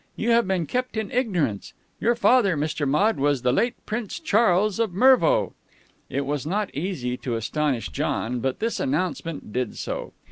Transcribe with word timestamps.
You 0.15 0.31
have 0.31 0.47
been 0.47 0.65
kept 0.65 0.97
in 0.97 1.11
ignorance. 1.11 1.73
Your 1.99 2.15
father, 2.15 2.57
Mr. 2.57 2.87
Maude, 2.87 3.17
was 3.19 3.43
the 3.43 3.53
late 3.53 3.75
Prince 3.85 4.17
Charles 4.19 4.79
of 4.79 4.95
Mervo." 4.95 5.53
It 6.09 6.25
was 6.25 6.43
not 6.43 6.73
easy 6.73 7.17
to 7.17 7.35
astonish 7.35 7.89
John, 7.89 8.39
but 8.39 8.57
this 8.57 8.79
announcement 8.79 9.53
did 9.53 9.77
so. 9.77 10.13